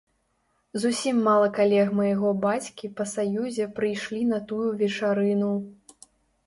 [0.85, 5.55] Зусім мала калег майго бацькі па саюзе прыйшлі на тую вечарыну.